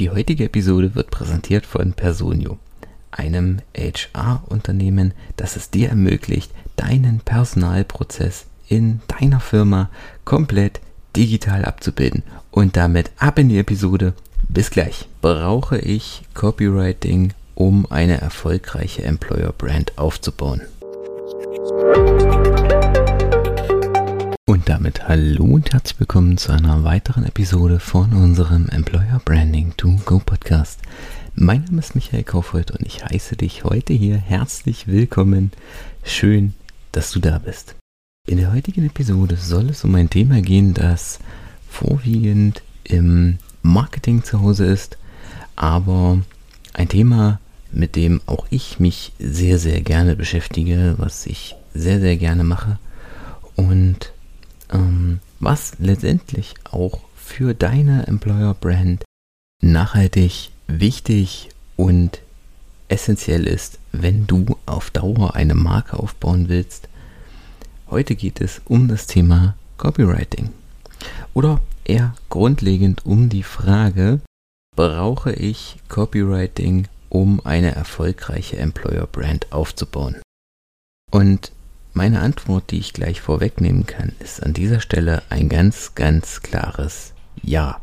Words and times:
Die 0.00 0.08
heutige 0.08 0.44
Episode 0.44 0.94
wird 0.94 1.10
präsentiert 1.10 1.66
von 1.66 1.92
Personio, 1.92 2.58
einem 3.10 3.58
HR-Unternehmen, 3.76 5.12
das 5.36 5.56
es 5.56 5.68
dir 5.68 5.90
ermöglicht, 5.90 6.50
deinen 6.76 7.20
Personalprozess 7.20 8.46
in 8.66 9.00
deiner 9.08 9.40
Firma 9.40 9.90
komplett 10.24 10.80
digital 11.14 11.66
abzubilden. 11.66 12.22
Und 12.50 12.78
damit 12.78 13.10
ab 13.18 13.38
in 13.38 13.50
die 13.50 13.58
Episode. 13.58 14.14
Bis 14.48 14.70
gleich. 14.70 15.06
Brauche 15.20 15.78
ich 15.78 16.22
Copywriting, 16.32 17.34
um 17.54 17.84
eine 17.90 18.22
erfolgreiche 18.22 19.02
Employer 19.02 19.52
Brand 19.52 19.98
aufzubauen? 19.98 20.62
Damit 24.70 25.08
hallo 25.08 25.46
und 25.46 25.72
herzlich 25.72 25.98
willkommen 25.98 26.38
zu 26.38 26.52
einer 26.52 26.84
weiteren 26.84 27.24
Episode 27.24 27.80
von 27.80 28.12
unserem 28.12 28.68
Employer 28.68 29.20
Branding 29.24 29.76
to 29.76 29.96
Go 30.04 30.20
Podcast. 30.20 30.78
Mein 31.34 31.64
Name 31.64 31.80
ist 31.80 31.96
Michael 31.96 32.22
Kaufhold 32.22 32.70
und 32.70 32.86
ich 32.86 33.04
heiße 33.04 33.34
dich 33.34 33.64
heute 33.64 33.92
hier 33.92 34.16
herzlich 34.16 34.86
willkommen. 34.86 35.50
Schön, 36.04 36.54
dass 36.92 37.10
du 37.10 37.18
da 37.18 37.38
bist. 37.38 37.74
In 38.28 38.36
der 38.38 38.52
heutigen 38.52 38.86
Episode 38.86 39.34
soll 39.36 39.70
es 39.70 39.82
um 39.82 39.92
ein 39.96 40.08
Thema 40.08 40.40
gehen, 40.40 40.72
das 40.72 41.18
vorwiegend 41.68 42.62
im 42.84 43.38
Marketing 43.62 44.22
zu 44.22 44.40
Hause 44.40 44.66
ist, 44.66 44.98
aber 45.56 46.20
ein 46.74 46.88
Thema, 46.88 47.40
mit 47.72 47.96
dem 47.96 48.20
auch 48.26 48.46
ich 48.50 48.78
mich 48.78 49.10
sehr, 49.18 49.58
sehr 49.58 49.80
gerne 49.80 50.14
beschäftige, 50.14 50.94
was 50.96 51.26
ich 51.26 51.56
sehr, 51.74 51.98
sehr 51.98 52.16
gerne 52.16 52.44
mache 52.44 52.78
und 53.56 54.12
ähm, 54.70 55.20
was 55.38 55.74
letztendlich 55.78 56.54
auch 56.64 57.00
für 57.16 57.54
deine 57.54 58.06
Employer 58.06 58.54
Brand 58.54 59.04
nachhaltig 59.62 60.50
wichtig 60.66 61.50
und 61.76 62.20
essentiell 62.88 63.46
ist, 63.46 63.78
wenn 63.92 64.26
du 64.26 64.56
auf 64.66 64.90
Dauer 64.90 65.34
eine 65.34 65.54
Marke 65.54 65.98
aufbauen 65.98 66.48
willst. 66.48 66.88
Heute 67.88 68.14
geht 68.14 68.40
es 68.40 68.60
um 68.66 68.88
das 68.88 69.06
Thema 69.06 69.56
Copywriting. 69.76 70.50
Oder 71.34 71.60
eher 71.84 72.14
grundlegend 72.28 73.06
um 73.06 73.28
die 73.28 73.42
Frage, 73.42 74.20
brauche 74.76 75.32
ich 75.32 75.76
Copywriting, 75.88 76.88
um 77.08 77.40
eine 77.44 77.74
erfolgreiche 77.74 78.56
Employer 78.58 79.06
Brand 79.06 79.52
aufzubauen? 79.52 80.16
Und 81.10 81.52
meine 81.92 82.20
Antwort, 82.20 82.70
die 82.70 82.78
ich 82.78 82.92
gleich 82.92 83.20
vorwegnehmen 83.20 83.86
kann, 83.86 84.12
ist 84.20 84.42
an 84.42 84.52
dieser 84.52 84.80
Stelle 84.80 85.22
ein 85.30 85.48
ganz, 85.48 85.94
ganz 85.94 86.42
klares 86.42 87.14
Ja. 87.42 87.80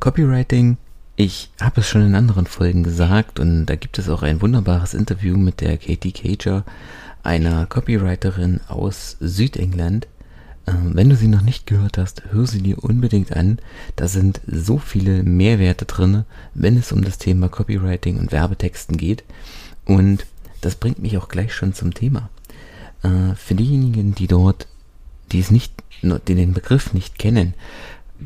Copywriting, 0.00 0.76
ich 1.16 1.50
habe 1.60 1.80
es 1.80 1.88
schon 1.88 2.06
in 2.06 2.14
anderen 2.14 2.46
Folgen 2.46 2.82
gesagt 2.82 3.40
und 3.40 3.66
da 3.66 3.76
gibt 3.76 3.98
es 3.98 4.10
auch 4.10 4.22
ein 4.22 4.42
wunderbares 4.42 4.92
Interview 4.92 5.36
mit 5.38 5.62
der 5.62 5.78
Katie 5.78 6.12
Cager, 6.12 6.64
einer 7.22 7.66
Copywriterin 7.66 8.60
aus 8.68 9.16
Südengland. 9.20 10.06
Ähm, 10.66 10.90
wenn 10.94 11.08
du 11.08 11.16
sie 11.16 11.28
noch 11.28 11.40
nicht 11.40 11.66
gehört 11.66 11.96
hast, 11.96 12.24
hör 12.30 12.46
sie 12.46 12.60
dir 12.60 12.84
unbedingt 12.84 13.34
an. 13.34 13.58
Da 13.96 14.08
sind 14.08 14.42
so 14.46 14.76
viele 14.78 15.22
Mehrwerte 15.22 15.86
drin, 15.86 16.24
wenn 16.54 16.76
es 16.76 16.92
um 16.92 17.02
das 17.02 17.16
Thema 17.16 17.48
Copywriting 17.48 18.18
und 18.18 18.30
Werbetexten 18.30 18.98
geht. 18.98 19.24
Und 19.86 20.26
das 20.60 20.76
bringt 20.76 20.98
mich 20.98 21.18
auch 21.18 21.28
gleich 21.28 21.54
schon 21.54 21.74
zum 21.74 21.94
Thema. 21.94 22.30
Äh, 23.02 23.34
für 23.34 23.54
diejenigen, 23.54 24.14
die 24.14 24.26
dort, 24.26 24.66
die 25.32 25.40
es 25.40 25.50
nicht, 25.50 25.72
die 26.02 26.34
den 26.34 26.54
Begriff 26.54 26.92
nicht 26.92 27.18
kennen, 27.18 27.54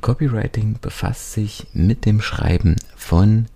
Copywriting 0.00 0.78
befasst 0.80 1.32
sich 1.32 1.66
mit 1.72 2.06
dem 2.06 2.20
Schreiben 2.20 2.76
von 2.96 3.46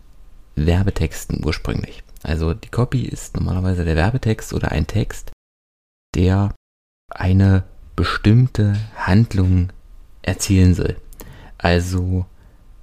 Werbetexten 0.57 1.45
ursprünglich. 1.45 2.03
Also 2.23 2.55
die 2.55 2.69
Copy 2.69 3.03
ist 3.03 3.37
normalerweise 3.37 3.85
der 3.85 3.97
Werbetext 3.97 4.53
oder 4.53 4.73
ein 4.73 4.87
Text, 4.87 5.31
der 6.15 6.55
eine 7.11 7.65
bestimmte 7.97 8.77
Handlung 8.97 9.73
erzielen 10.23 10.75
soll. 10.75 10.97
Also 11.59 12.27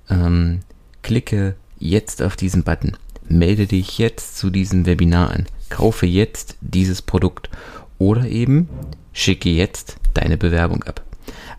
ähm, 0.09 0.62
klicke 1.01 1.56
jetzt 1.78 2.22
auf 2.22 2.35
diesen 2.35 2.63
Button, 2.63 2.97
melde 3.28 3.68
dich 3.68 3.97
jetzt 3.97 4.38
zu 4.38 4.50
diesem 4.50 4.85
Webinar 4.85 5.31
an, 5.31 5.47
kaufe 5.72 6.06
jetzt 6.06 6.58
dieses 6.62 7.02
Produkt 7.02 7.50
oder 7.98 8.28
eben 8.28 8.70
schicke 9.14 9.50
jetzt 9.50 9.98
deine 10.14 10.38
Bewerbung 10.38 10.84
ab. 10.84 11.02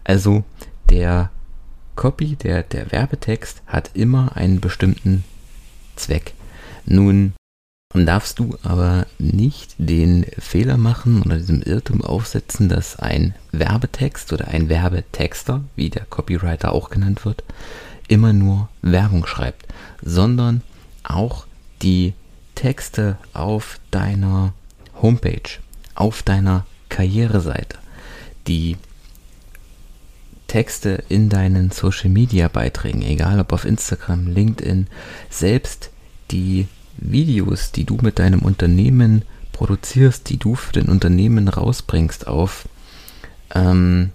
Also 0.04 0.44
der 0.90 1.30
Copy, 1.96 2.36
der, 2.36 2.62
der 2.62 2.92
Werbetext 2.92 3.62
hat 3.66 3.90
immer 3.94 4.36
einen 4.36 4.60
bestimmten 4.60 5.24
Zweck. 5.96 6.34
Nun 6.86 7.32
darfst 7.94 8.38
du 8.38 8.56
aber 8.62 9.06
nicht 9.18 9.74
den 9.78 10.24
Fehler 10.38 10.76
machen 10.78 11.22
oder 11.22 11.36
diesem 11.36 11.62
Irrtum 11.62 12.02
aufsetzen, 12.02 12.68
dass 12.68 12.96
ein 12.98 13.34
Werbetext 13.52 14.32
oder 14.32 14.48
ein 14.48 14.68
Werbetexter, 14.68 15.62
wie 15.76 15.90
der 15.90 16.06
Copywriter 16.06 16.72
auch 16.72 16.88
genannt 16.90 17.24
wird, 17.24 17.44
immer 18.08 18.32
nur 18.32 18.68
Werbung 18.80 19.26
schreibt, 19.26 19.66
sondern 20.02 20.62
auch 21.04 21.46
die 21.82 22.14
Texte 22.62 23.18
auf 23.32 23.80
deiner 23.90 24.54
Homepage, 25.02 25.58
auf 25.96 26.22
deiner 26.22 26.64
Karriereseite, 26.90 27.76
die 28.46 28.76
Texte 30.46 31.02
in 31.08 31.28
deinen 31.28 31.72
Social 31.72 32.08
Media 32.08 32.46
Beiträgen, 32.46 33.02
egal 33.02 33.40
ob 33.40 33.52
auf 33.52 33.64
Instagram, 33.64 34.28
LinkedIn, 34.28 34.86
selbst 35.28 35.90
die 36.30 36.68
Videos, 36.98 37.72
die 37.72 37.82
du 37.82 37.98
mit 38.00 38.20
deinem 38.20 38.42
Unternehmen 38.42 39.22
produzierst, 39.50 40.30
die 40.30 40.36
du 40.36 40.54
für 40.54 40.72
den 40.72 40.88
Unternehmen 40.88 41.48
rausbringst 41.48 42.28
auf, 42.28 42.68
ähm, 43.56 44.12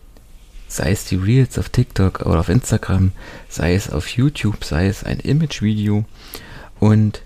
sei 0.70 0.92
es 0.92 1.04
die 1.04 1.18
Reels 1.18 1.60
auf 1.60 1.68
TikTok 1.68 2.22
oder 2.22 2.40
auf 2.40 2.48
Instagram, 2.48 3.12
sei 3.50 3.76
es 3.76 3.90
auf 3.90 4.08
YouTube, 4.08 4.64
sei 4.64 4.88
es 4.88 5.04
ein 5.04 5.20
Image-Video 5.20 6.06
und 6.80 7.24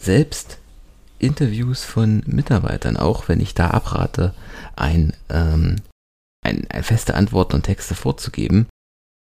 selbst 0.00 0.58
Interviews 1.18 1.84
von 1.84 2.22
Mitarbeitern, 2.26 2.96
auch 2.96 3.28
wenn 3.28 3.40
ich 3.40 3.54
da 3.54 3.70
abrate, 3.70 4.34
ein, 4.74 5.12
ähm, 5.28 5.76
ein, 6.42 6.66
ein 6.70 6.82
feste 6.82 7.14
Antworten 7.14 7.56
und 7.56 7.62
Texte 7.64 7.94
vorzugeben, 7.94 8.66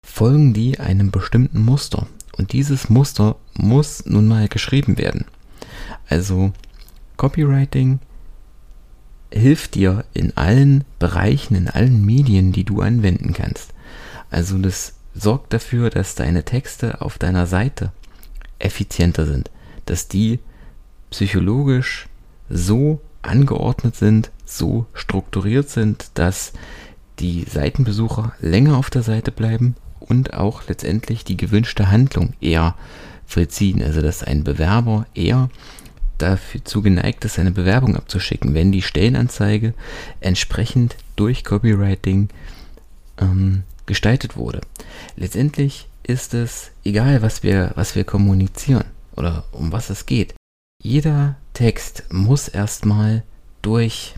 folgen 0.07 0.53
die 0.53 0.79
einem 0.79 1.11
bestimmten 1.11 1.65
Muster. 1.65 2.07
Und 2.37 2.53
dieses 2.53 2.91
Muster 2.91 3.37
muss 3.55 4.05
nun 4.05 4.29
mal 4.29 4.49
geschrieben 4.49 4.99
werden. 4.99 5.25
Also 6.09 6.53
Copywriting 7.17 7.99
hilft 9.33 9.75
dir 9.75 10.05
in 10.13 10.37
allen 10.37 10.85
Bereichen, 10.99 11.55
in 11.55 11.69
allen 11.69 12.05
Medien, 12.05 12.53
die 12.53 12.65
du 12.65 12.83
anwenden 12.83 13.33
kannst. 13.33 13.73
Also 14.31 14.59
das 14.59 14.95
sorgt 15.15 15.55
dafür, 15.55 15.89
dass 15.89 16.15
deine 16.15 16.45
Texte 16.45 17.01
auf 17.01 17.17
deiner 17.17 17.47
Seite 17.47 17.93
effizienter 18.59 19.27
sind, 19.27 19.51
dass 19.87 20.09
die 20.09 20.41
psychologisch 21.11 22.07
so 22.49 23.01
angeordnet 23.23 23.97
sind, 23.97 24.31
so 24.45 24.87
strukturiert 24.95 25.69
sind, 25.69 26.11
dass 26.15 26.53
die 27.19 27.45
Seitenbesucher 27.45 28.33
länger 28.41 28.77
auf 28.77 28.91
der 28.91 29.03
Seite 29.03 29.33
bleiben 29.33 29.75
und 30.01 30.35
auch 30.35 30.69
letztendlich 30.69 31.25
die 31.25 31.37
gewünschte 31.37 31.91
Handlung 31.91 32.35
eher 32.41 32.75
vollziehen. 33.27 33.83
Also 33.83 34.03
dass 34.03 34.23
ein 34.23 34.45
Bewerber 34.45 35.07
eher 35.15 35.51
dazu 36.19 36.83
geneigt 36.83 37.25
ist, 37.25 37.39
eine 37.39 37.51
Bewerbung 37.51 37.97
abzuschicken, 37.97 38.55
wenn 38.55 38.73
die 38.73 38.83
Stellenanzeige 38.83 39.75
entsprechend 40.21 40.97
durch 41.17 41.45
Copywriting 41.45 42.29
ähm, 43.19 43.65
gestaltet 43.87 44.37
wurde. 44.37 44.61
Letztendlich 45.17 45.89
ist 46.03 46.35
es 46.35 46.71
egal, 46.85 47.23
was 47.23 47.43
wir, 47.43 47.73
was 47.75 47.95
wir 47.95 48.05
kommunizieren 48.05 48.85
oder 49.17 49.45
um 49.53 49.73
was 49.73 49.91
es 49.91 50.07
geht. 50.07 50.35
Jeder 50.83 51.37
Text 51.53 52.05
muss 52.11 52.49
erstmal 52.49 53.23
durch, 53.63 54.15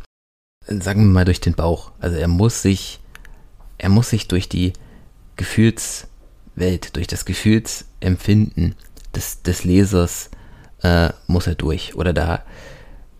sagen 0.67 1.03
wir 1.03 1.13
mal, 1.13 1.25
durch 1.25 1.41
den 1.41 1.55
Bauch. 1.55 1.93
Also 1.99 2.17
er 2.17 2.29
muss 2.29 2.63
sich, 2.63 3.01
er 3.79 3.89
muss 3.89 4.11
sich 4.11 4.29
durch 4.29 4.49
die 4.49 4.73
Gefühlswelt, 5.37 6.97
durch 6.97 7.07
das 7.07 7.25
Gefühlsempfinden 7.25 8.75
des, 9.15 9.43
des 9.43 9.65
Lesers 9.65 10.31
äh, 10.83 11.11
muss 11.27 11.47
er 11.47 11.55
durch. 11.55 11.95
Oder 11.95 12.13
da 12.13 12.43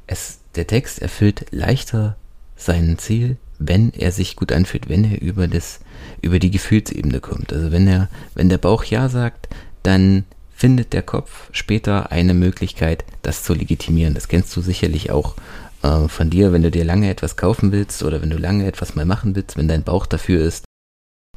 es, 0.07 0.41
der 0.55 0.67
Text 0.67 1.01
erfüllt 1.01 1.47
leichter 1.51 2.17
sein 2.57 2.99
Ziel, 2.99 3.37
wenn 3.59 3.93
er 3.93 4.13
sich 4.13 4.37
gut 4.37 4.53
anfühlt, 4.53 4.89
wenn 4.89 5.05
er 5.05 5.21
über 5.21 5.49
das, 5.49 5.81
über 6.23 6.39
die 6.39 6.51
Gefühlsebene 6.51 7.21
kommt. 7.21 7.53
Also 7.53 7.73
wenn 7.73 7.87
er, 7.87 8.09
wenn 8.35 8.49
der 8.49 8.59
Bauch 8.59 8.85
Ja 8.85 9.09
sagt, 9.09 9.49
dann 9.83 10.25
findet 10.59 10.93
der 10.93 11.03
Kopf 11.03 11.49
später 11.53 12.11
eine 12.11 12.35
Möglichkeit, 12.35 13.05
das 13.23 13.45
zu 13.45 13.55
legitimieren. 13.55 14.15
Das 14.15 14.27
kennst 14.27 14.57
du 14.57 14.61
sicherlich 14.61 15.13
auch 15.13 15.37
äh, 15.85 16.09
von 16.09 16.31
dir, 16.31 16.53
wenn 16.53 16.65
du 16.65 16.71
dir 16.73 16.85
lange 16.85 17.09
etwas 17.09 17.37
kaufen 17.37 17.71
willst 17.71 18.03
oder 18.03 18.21
wenn 18.23 18.31
du 18.31 18.39
lange 18.39 18.67
etwas 18.67 18.97
mal 18.97 19.05
machen 19.05 19.37
willst, 19.37 19.57
wenn 19.57 19.69
dein 19.69 19.85
Bauch 19.85 20.05
dafür 20.05 20.45
ist, 20.45 20.65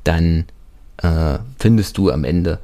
dann 0.03 0.45
äh, 0.97 1.37
findest 1.59 1.99
du 1.99 2.09
am 2.09 2.23
Ende 2.23 2.57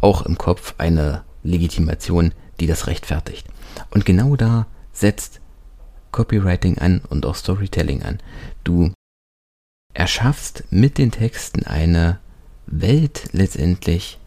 auch 0.00 0.22
im 0.22 0.38
Kopf 0.38 0.74
eine 0.78 1.24
Legitimation, 1.42 2.32
die 2.58 2.66
das 2.66 2.86
rechtfertigt. 2.86 3.46
Und 3.90 4.06
genau 4.06 4.34
da 4.34 4.66
setzt 4.94 5.42
Copywriting 6.10 6.78
an 6.78 7.02
und 7.10 7.26
auch 7.26 7.34
Storytelling 7.34 8.02
an. 8.02 8.18
Du 8.64 8.92
erschaffst 9.92 10.64
mit 10.70 10.96
den 10.96 11.10
Texten 11.10 11.64
eine 11.64 12.18
Welt 12.66 13.28
letztendlich, 13.32 14.18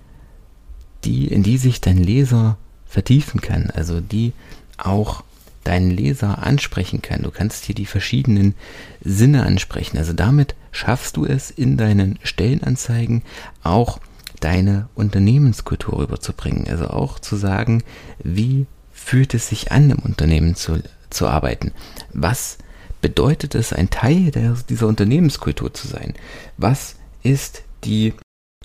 die, 1.03 1.27
in 1.27 1.43
die 1.43 1.57
sich 1.57 1.81
dein 1.81 1.97
Leser 1.97 2.57
vertiefen 2.85 3.41
kann, 3.41 3.71
also 3.71 4.01
die 4.01 4.33
auch 4.77 5.23
deinen 5.63 5.91
Leser 5.91 6.43
ansprechen 6.43 7.01
kann. 7.01 7.23
Du 7.23 7.31
kannst 7.31 7.65
hier 7.65 7.75
die 7.75 7.85
verschiedenen 7.85 8.55
Sinne 9.01 9.43
ansprechen. 9.43 9.97
Also 9.97 10.13
damit 10.13 10.55
schaffst 10.71 11.17
du 11.17 11.25
es 11.25 11.51
in 11.51 11.77
deinen 11.77 12.19
Stellenanzeigen 12.23 13.23
auch 13.63 13.99
deine 14.39 14.89
Unternehmenskultur 14.95 15.99
rüberzubringen. 15.99 16.67
Also 16.67 16.87
auch 16.87 17.19
zu 17.19 17.35
sagen, 17.35 17.83
wie 18.23 18.65
fühlt 18.91 19.33
es 19.33 19.49
sich 19.49 19.71
an, 19.71 19.89
im 19.91 19.99
Unternehmen 19.99 20.55
zu, 20.55 20.81
zu 21.09 21.27
arbeiten? 21.27 21.71
Was 22.11 22.57
bedeutet 23.01 23.55
es, 23.55 23.73
ein 23.73 23.89
Teil 23.89 24.31
der, 24.31 24.57
dieser 24.67 24.87
Unternehmenskultur 24.87 25.73
zu 25.73 25.87
sein? 25.87 26.13
Was 26.57 26.95
ist 27.23 27.63
die 27.83 28.13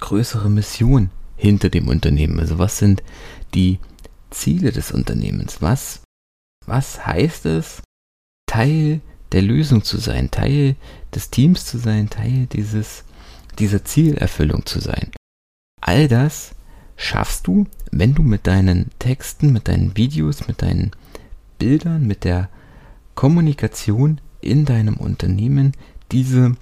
größere 0.01 0.51
Mission 0.51 1.11
hinter 1.37 1.69
dem 1.69 1.89
Unternehmen? 1.89 2.41
Also 2.41 2.59
was 2.59 2.79
sind 2.79 3.03
die 3.55 3.79
Ziele 4.31 4.73
des 4.73 4.93
Unternehmens? 4.93 5.63
Was, 5.63 6.03
was 6.67 7.07
heißt 7.07 7.47
es, 7.47 7.83
Teil 8.47 9.01
der 9.33 9.43
Lösung 9.43 9.83
zu 9.83 9.99
sein, 9.99 10.31
Teil 10.31 10.77
des 11.15 11.31
Teams 11.31 11.67
zu 11.67 11.79
sein, 11.79 12.11
Teil 12.11 12.47
dieses, 12.47 13.05
dieser 13.59 13.85
Zielerfüllung 13.85 14.67
zu 14.67 14.81
sein? 14.81 15.11
All 15.81 16.09
das 16.09 16.55
schaffst 16.97 17.47
du, 17.47 17.67
wenn 17.91 18.15
du 18.15 18.23
mit 18.23 18.47
deinen 18.47 18.91
Texten, 18.99 19.53
mit 19.53 19.69
deinen 19.69 19.97
Videos, 19.97 20.49
mit 20.49 20.63
deinen 20.63 20.93
Bildern, 21.59 22.07
mit 22.07 22.25
der 22.25 22.49
Kommunikation 23.15 24.21
in 24.41 24.65
deinem 24.65 24.97
Unternehmen 24.97 25.73
diese 26.13 26.57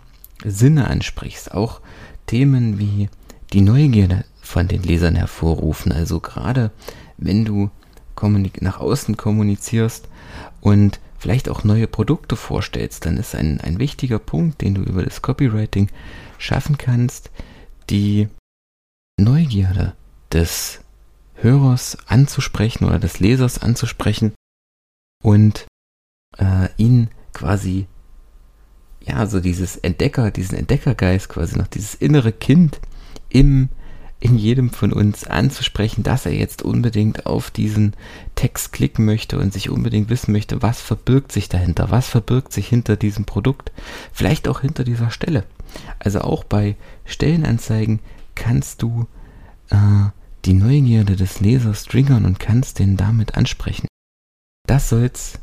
Sinne 0.44 0.88
ansprichst. 0.88 1.52
Auch 1.52 1.80
Themen 2.26 2.78
wie 2.78 3.08
die 3.52 3.60
Neugierde 3.60 4.24
von 4.44 4.68
den 4.68 4.82
Lesern 4.82 5.16
hervorrufen. 5.16 5.92
Also 5.92 6.20
gerade 6.20 6.70
wenn 7.16 7.44
du 7.44 7.70
nach 8.60 8.80
außen 8.80 9.16
kommunizierst 9.16 10.08
und 10.60 11.00
vielleicht 11.18 11.48
auch 11.48 11.64
neue 11.64 11.86
Produkte 11.86 12.36
vorstellst, 12.36 13.06
dann 13.06 13.16
ist 13.16 13.34
ein, 13.34 13.60
ein 13.60 13.78
wichtiger 13.78 14.18
Punkt, 14.18 14.62
den 14.62 14.74
du 14.74 14.82
über 14.82 15.02
das 15.02 15.20
Copywriting 15.20 15.90
schaffen 16.38 16.78
kannst, 16.78 17.30
die 17.90 18.28
Neugierde 19.18 19.94
des 20.32 20.80
Hörers 21.34 21.98
anzusprechen 22.06 22.84
oder 22.84 22.98
des 22.98 23.20
Lesers 23.20 23.58
anzusprechen 23.58 24.32
und 25.22 25.66
äh, 26.38 26.68
ihn 26.76 27.08
quasi, 27.32 27.86
ja, 29.00 29.26
so 29.26 29.40
dieses 29.40 29.76
Entdecker, 29.76 30.30
diesen 30.30 30.56
Entdeckergeist 30.56 31.28
quasi 31.28 31.58
noch, 31.58 31.66
dieses 31.66 31.94
innere 31.94 32.32
Kind 32.32 32.80
im, 33.28 33.68
in 34.20 34.38
jedem 34.38 34.70
von 34.70 34.92
uns 34.92 35.26
anzusprechen, 35.26 36.02
dass 36.02 36.24
er 36.24 36.32
jetzt 36.32 36.62
unbedingt 36.62 37.26
auf 37.26 37.50
diesen 37.50 37.92
Text 38.34 38.72
klicken 38.72 39.04
möchte 39.04 39.38
und 39.38 39.52
sich 39.52 39.68
unbedingt 39.68 40.08
wissen 40.08 40.32
möchte, 40.32 40.62
was 40.62 40.80
verbirgt 40.80 41.30
sich 41.30 41.48
dahinter, 41.48 41.90
was 41.90 42.08
verbirgt 42.08 42.52
sich 42.52 42.68
hinter 42.68 42.96
diesem 42.96 43.26
Produkt, 43.26 43.70
vielleicht 44.12 44.48
auch 44.48 44.60
hinter 44.60 44.84
dieser 44.84 45.10
Stelle. 45.10 45.44
Also 45.98 46.20
auch 46.20 46.44
bei 46.44 46.76
Stellenanzeigen 47.04 48.00
kannst 48.34 48.82
du 48.82 49.06
äh, 49.70 49.76
die 50.44 50.54
Neugierde 50.54 51.16
des 51.16 51.40
Lesers 51.40 51.84
triggern 51.84 52.24
und 52.24 52.38
kannst 52.38 52.78
den 52.78 52.96
damit 52.96 53.34
ansprechen. 53.34 53.88
Das 54.66 54.88
soll's 54.88 55.38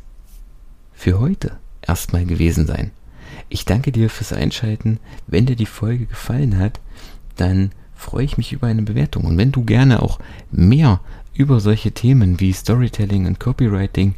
für 0.92 1.18
heute 1.18 1.58
erstmal 1.80 2.24
gewesen 2.24 2.66
sein. 2.66 2.90
Ich 3.48 3.64
danke 3.64 3.92
dir 3.92 4.10
fürs 4.10 4.32
Einschalten. 4.32 4.98
Wenn 5.26 5.46
dir 5.46 5.56
die 5.56 5.66
Folge 5.66 6.06
gefallen 6.06 6.58
hat, 6.58 6.80
dann 7.36 7.72
freue 8.02 8.24
ich 8.24 8.36
mich 8.36 8.52
über 8.52 8.66
eine 8.66 8.82
Bewertung. 8.82 9.24
Und 9.24 9.38
wenn 9.38 9.52
du 9.52 9.64
gerne 9.64 10.02
auch 10.02 10.18
mehr 10.50 11.00
über 11.34 11.60
solche 11.60 11.92
Themen 11.92 12.40
wie 12.40 12.52
Storytelling 12.52 13.26
und 13.26 13.40
Copywriting 13.40 14.14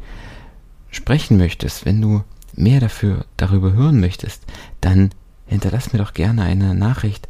sprechen 0.91 1.37
möchtest, 1.37 1.85
wenn 1.85 2.01
du 2.01 2.23
mehr 2.53 2.79
dafür 2.79 3.25
darüber 3.37 3.73
hören 3.73 3.99
möchtest, 3.99 4.43
dann 4.81 5.11
hinterlass 5.45 5.93
mir 5.93 5.99
doch 5.99 6.13
gerne 6.13 6.43
eine 6.43 6.73
Nachricht 6.73 7.27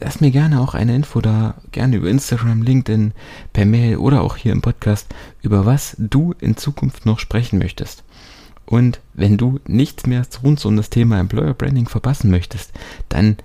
lass 0.00 0.20
mir 0.20 0.30
gerne 0.30 0.60
auch 0.60 0.74
eine 0.74 0.94
Info 0.94 1.20
da, 1.20 1.54
gerne 1.72 1.96
über 1.96 2.08
Instagram, 2.08 2.62
LinkedIn, 2.62 3.12
per 3.52 3.66
Mail 3.66 3.98
oder 3.98 4.22
auch 4.22 4.36
hier 4.36 4.52
im 4.52 4.62
Podcast, 4.62 5.14
über 5.42 5.66
was 5.66 5.94
du 5.98 6.34
in 6.40 6.56
Zukunft 6.56 7.06
noch 7.06 7.18
sprechen 7.18 7.58
möchtest. 7.58 8.02
Und 8.66 9.00
wenn 9.14 9.36
du 9.36 9.60
nichts 9.66 10.06
mehr 10.06 10.22
rund 10.42 10.64
um 10.64 10.76
das 10.76 10.90
Thema 10.90 11.18
Employer 11.18 11.54
Branding 11.54 11.88
verpassen 11.88 12.30
möchtest, 12.30 12.72
dann 13.08 13.36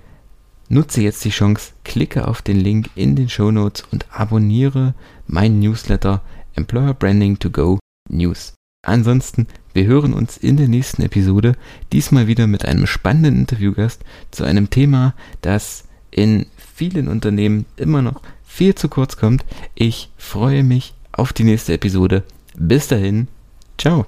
nutze 0.68 1.02
jetzt 1.02 1.24
die 1.24 1.30
Chance, 1.30 1.72
klicke 1.84 2.26
auf 2.28 2.42
den 2.42 2.58
Link 2.58 2.90
in 2.94 3.16
den 3.16 3.28
Show 3.28 3.50
Notes 3.50 3.84
und 3.90 4.06
abonniere 4.10 4.94
meinen 5.26 5.60
Newsletter 5.60 6.22
Employer 6.54 6.94
Branding 6.94 7.38
to 7.38 7.50
Go 7.50 7.78
News. 8.08 8.54
Ansonsten, 8.86 9.48
wir 9.74 9.84
hören 9.86 10.14
uns 10.14 10.36
in 10.36 10.56
der 10.56 10.68
nächsten 10.68 11.02
Episode, 11.02 11.56
diesmal 11.92 12.28
wieder 12.28 12.46
mit 12.46 12.64
einem 12.64 12.86
spannenden 12.86 13.36
Interviewgast 13.36 14.02
zu 14.30 14.44
einem 14.44 14.70
Thema, 14.70 15.14
das 15.42 15.84
in 16.10 16.46
vielen 16.56 17.08
Unternehmen 17.08 17.66
immer 17.76 18.00
noch 18.00 18.22
viel 18.44 18.74
zu 18.74 18.88
kurz 18.88 19.16
kommt. 19.16 19.44
Ich 19.74 20.10
freue 20.16 20.62
mich 20.62 20.94
auf 21.12 21.32
die 21.32 21.44
nächste 21.44 21.74
Episode. 21.74 22.22
Bis 22.56 22.88
dahin, 22.88 23.28
ciao. 23.76 24.06